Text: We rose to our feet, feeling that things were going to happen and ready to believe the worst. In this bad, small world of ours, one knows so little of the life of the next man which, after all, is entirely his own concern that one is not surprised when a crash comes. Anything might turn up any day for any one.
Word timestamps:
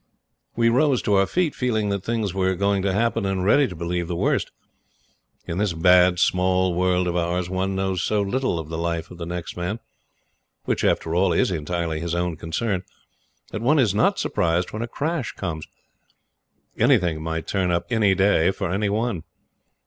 We 0.55 0.69
rose 0.69 1.03
to 1.03 1.13
our 1.13 1.27
feet, 1.27 1.53
feeling 1.53 1.89
that 1.89 2.03
things 2.03 2.33
were 2.33 2.55
going 2.55 2.81
to 2.81 2.91
happen 2.91 3.23
and 3.23 3.45
ready 3.45 3.67
to 3.67 3.75
believe 3.75 4.07
the 4.07 4.15
worst. 4.15 4.49
In 5.45 5.59
this 5.59 5.73
bad, 5.73 6.17
small 6.17 6.73
world 6.73 7.07
of 7.07 7.15
ours, 7.15 7.51
one 7.51 7.75
knows 7.75 8.01
so 8.01 8.19
little 8.23 8.57
of 8.57 8.69
the 8.69 8.79
life 8.79 9.11
of 9.11 9.19
the 9.19 9.27
next 9.27 9.55
man 9.55 9.79
which, 10.65 10.83
after 10.83 11.13
all, 11.13 11.31
is 11.31 11.51
entirely 11.51 11.99
his 11.99 12.15
own 12.15 12.35
concern 12.35 12.81
that 13.51 13.61
one 13.61 13.77
is 13.77 13.93
not 13.93 14.17
surprised 14.17 14.73
when 14.73 14.81
a 14.81 14.87
crash 14.87 15.33
comes. 15.33 15.67
Anything 16.79 17.21
might 17.21 17.45
turn 17.45 17.69
up 17.69 17.85
any 17.91 18.15
day 18.15 18.49
for 18.49 18.71
any 18.71 18.89
one. 18.89 19.23